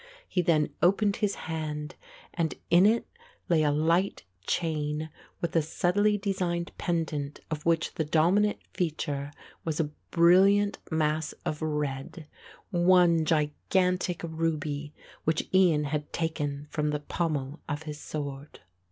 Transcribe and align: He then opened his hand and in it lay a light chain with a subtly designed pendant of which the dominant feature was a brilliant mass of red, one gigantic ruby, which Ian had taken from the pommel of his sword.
He 0.27 0.41
then 0.41 0.73
opened 0.81 1.17
his 1.17 1.35
hand 1.45 1.93
and 2.33 2.55
in 2.71 2.87
it 2.87 3.05
lay 3.49 3.61
a 3.61 3.69
light 3.69 4.23
chain 4.47 5.11
with 5.41 5.55
a 5.55 5.61
subtly 5.61 6.17
designed 6.17 6.71
pendant 6.79 7.41
of 7.51 7.67
which 7.67 7.93
the 7.93 8.03
dominant 8.03 8.57
feature 8.73 9.31
was 9.63 9.79
a 9.79 9.91
brilliant 10.09 10.79
mass 10.89 11.35
of 11.45 11.61
red, 11.61 12.25
one 12.71 13.25
gigantic 13.25 14.23
ruby, 14.23 14.91
which 15.23 15.47
Ian 15.53 15.83
had 15.83 16.11
taken 16.11 16.65
from 16.71 16.89
the 16.89 17.01
pommel 17.01 17.59
of 17.69 17.83
his 17.83 17.99
sword. 17.99 18.61